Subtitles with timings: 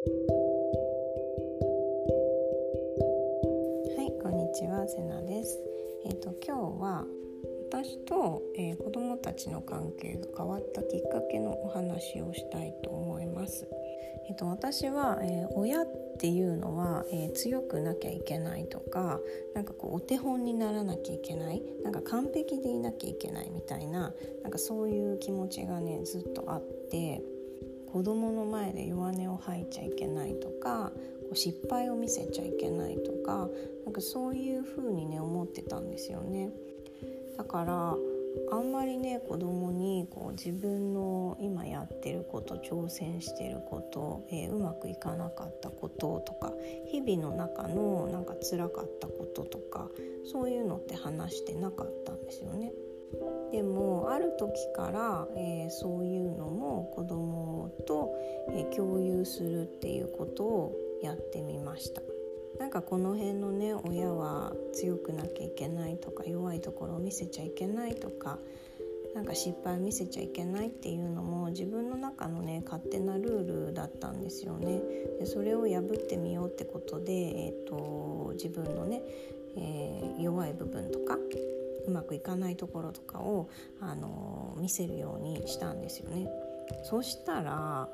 [0.00, 0.06] は
[4.02, 5.60] いこんにちはせなです。
[6.06, 7.04] えっ、ー、と今日は
[7.68, 13.68] 私と、えー、子供たちの関係が変わったきっかけのお話をしたいと思います。
[14.26, 15.86] えっ、ー、と私は、え親っ
[16.18, 19.20] ていうのは、え強くなきゃいけないとか
[19.54, 27.20] なんかこうお手本にならなきゃいけないなんか完璧でいなきゃいけないみたいななんかそういう気持ちがねずっとあって。
[27.92, 33.48] 子供の前で弱音を吐いちゃいけないとかこう失敗を見せちゃいけないとか
[33.84, 36.50] なんかそういう風にね思ってたんですよね。
[37.36, 37.96] だから
[38.52, 46.52] あんまりね子供にこう自分の今やってること挑戦してること、えー、うまくいかなかったこととか
[46.86, 49.88] 日々の中のなんか辛かったこととか
[50.30, 52.72] そういうのって話してなかったんですよね。
[53.50, 58.14] でもある時から、えー、そういうのも子供と、
[58.50, 62.02] えー、共有するっていうことをやってみました。
[62.58, 68.38] なんかこの辺のね親は強くなきゃいけないとか弱いところを見せちゃいけないとか
[69.14, 74.82] なんか失敗を見せちゃいけないっていうのも自分の中のね勝手なルールだったんですよね。
[75.18, 79.02] でそれを破ってみようってことで、えーと、自分のね、
[79.56, 81.18] えー、弱い部分とか
[81.86, 83.48] うまくいかないところとかを、
[83.80, 86.30] あの見せるようにしたんですよね。
[86.82, 87.88] そしたら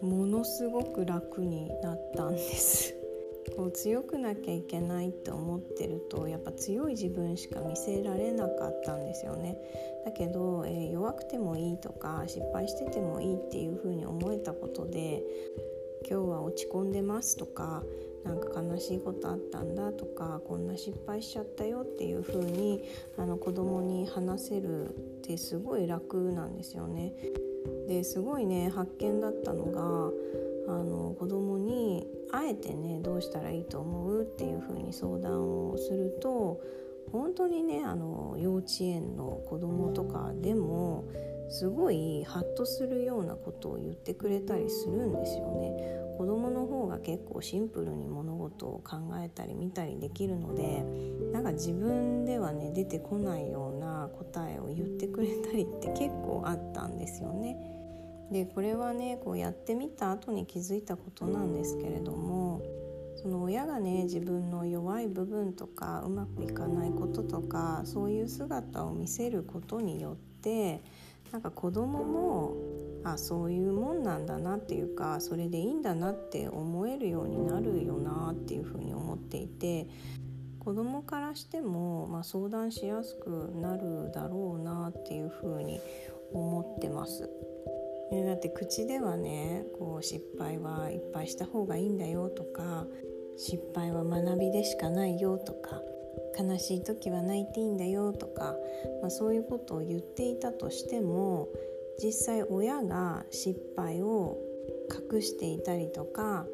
[0.00, 2.94] ものすごく楽になったんです。
[3.56, 9.58] こう強くなきゃいけないって思ってるとやっぱ強い自分しか見せられなかったんですよね。
[10.04, 15.22] だけど、えー、弱くてもいいとか失敗しててもいいっていう風に思えたことで
[16.08, 17.82] 今日は落ち込んでますとか
[18.24, 22.84] なんか悲しいことあったんだとかこんな失敗しちゃったよっていう風に
[23.16, 24.90] あの子供に話せるっ
[25.22, 27.14] てすごい楽なんですよね。
[27.88, 30.10] ですごいね発見だったのが
[30.72, 36.60] あの子供にあえてねどうしたらいいと思うっていう風に相談をすると
[37.10, 41.04] 本当にねあの幼稚園の子供とかでも
[41.48, 46.09] すごいハッとするようなことを言ってくれたりするんですよね。
[46.20, 50.84] 子供の方が結構シンプルに物事を考えたり見たりできるので
[51.32, 57.56] なんか自分ではね出てこないような答えを言ってくれたりって結構あったんですよね。
[58.30, 62.60] でこれはねこうやってみた後に気づいたことなんですけれども
[63.20, 70.80] その親がね自分の弱い部分とかうまくいかないこととかそういう姿を見せることによって
[71.30, 72.56] なんか子供も
[73.04, 79.86] あそういうもんなんだなっていうかそれでいいんだなって思えるようになるよなっていうふうに思っていて
[80.58, 85.80] 子供からしても、まあ、相談しやすくなるだろうなっていうふうに
[86.32, 87.28] 思ってます。
[88.26, 92.86] だって口ではねこう失敗はいっぱいした方がいいんだよとか
[93.40, 95.80] 失敗は学びでしかないよとか
[96.38, 98.54] 悲しい時は泣いていいんだよとか、
[99.00, 101.48] まあ、そういうことを言っていたとしても
[102.02, 104.38] 実際親が失敗を
[105.12, 106.46] 隠していたりとか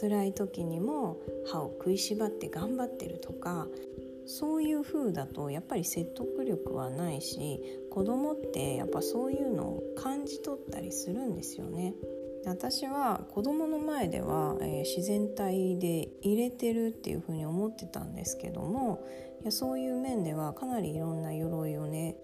[0.00, 3.68] 辛い時にも歯を食いしばって頑張ってるとか
[4.26, 7.60] そういう風だとやっぱり説得力はないし
[7.90, 11.94] 子供ってやっぱそういうのを感じ取ったりするんですよね。
[12.44, 19.04] 私は子供の前では、えー、自然体で入れてるっていうふうに思ってたんですけども
[19.42, 22.16] いやそういう面ではかなりいろんな鎧をね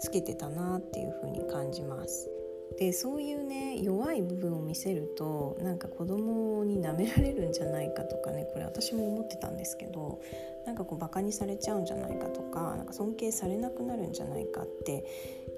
[0.00, 2.30] つけてたなっていうふうに感じます。
[2.76, 10.20] でそういうね弱い部分を見せるとなんか子供に舐められるんじゃないかとかねこれ私も思ってたんですけど
[10.66, 15.04] なんかこうバカにされちゃうんじゃないかとかなんか尊敬されなくなるんじゃないかって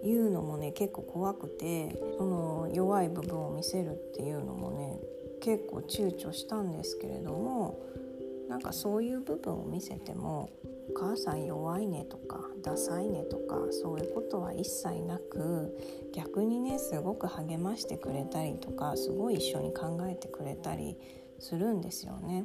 [0.03, 4.99] いうのもね結構怖くてその弱い部分を見せるっていうのもね
[5.41, 7.83] 結構躊躇したんですけれども
[8.51, 10.51] なんかそういう部分を見せても
[10.91, 15.73] お母さん弱いねとかダサいねとかそういうことは一切なく
[16.13, 20.99] 逆にねすごく励ましてくれたりとかすごい一緒に考えてくれたり
[21.39, 22.45] するんですよね。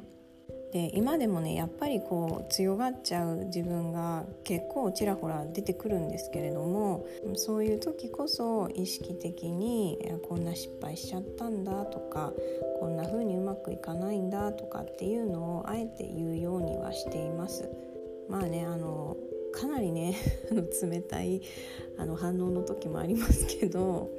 [0.72, 9.98] で今でもねやっぱりこう強がっちゃう自分が結構ちらほら出てくるんですけれどもそういう時こそ意識的に
[10.28, 12.32] こんな失敗しちゃったんだとか
[12.80, 17.70] こんな風にうまくいかないんだとかっていうのをあえて言うようにはしています。
[18.28, 19.16] まあねあの
[19.52, 20.14] かなりね
[20.82, 21.40] 冷たい
[21.96, 24.10] あの反応の時もありますけど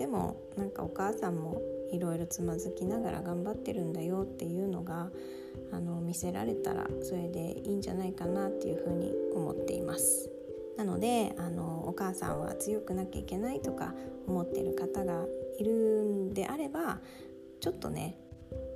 [0.00, 1.60] でもなんかお母さんも
[1.92, 5.10] いろいろつまずきながら頑張ってるんだよっていうのが
[5.72, 10.30] あの見せられたらそれでいいんじゃないかなっていうふうに思っています。
[10.78, 13.92] なのであのお母さんは強くなきゃいけないとか
[14.26, 15.26] 思ってる方が
[15.58, 17.00] いるんであれば
[17.60, 18.16] ちょっとね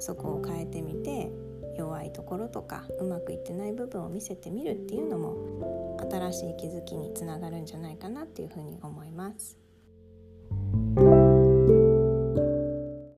[0.00, 1.32] そこを変えてみて
[1.78, 9.63] 弱いところとかうまくいってない部分を見せてみるっていうのも新しい気づきにつながるんじゃないかなっていうふうに思います。